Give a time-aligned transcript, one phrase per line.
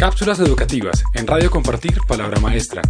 [0.00, 2.80] Cápsulas educativas en Radio Compartir Palabra Maestra.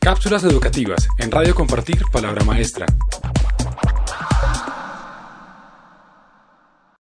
[0.00, 2.86] Cápsulas educativas en Radio Compartir Palabra Maestra.